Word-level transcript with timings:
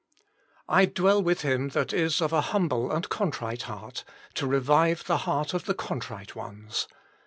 I 0.67 0.85
dwell 0.85 1.21
with 1.21 1.41
him 1.41 1.69
that 1.77 1.93
is 1.93 2.21
of 2.23 2.33
a 2.33 2.41
humble 2.41 2.91
and 2.91 3.07
contrite 3.07 3.61
heart, 3.69 4.03
to 4.33 4.47
revive 4.47 5.05
the 5.05 5.17
heart 5.29 5.53
of 5.53 5.65
the 5.65 5.75
contrite 5.75 6.35
ones." 6.35 6.87